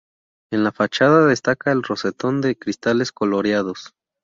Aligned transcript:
En 0.51 0.63
la 0.63 0.71
fachada 0.71 1.27
destaca 1.27 1.71
el 1.71 1.83
rosetón 1.83 2.41
de 2.41 2.57
cristales 2.57 3.11
coloreados. 3.11 3.93